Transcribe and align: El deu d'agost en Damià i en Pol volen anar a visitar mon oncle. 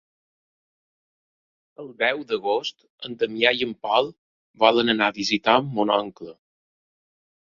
El 1.83 1.89
deu 1.99 2.23
d'agost 2.31 2.87
en 3.09 3.17
Damià 3.23 3.51
i 3.59 3.67
en 3.67 3.75
Pol 3.87 4.09
volen 4.63 4.89
anar 4.95 5.09
a 5.13 5.17
visitar 5.21 5.59
mon 5.77 5.93
oncle. 5.99 6.35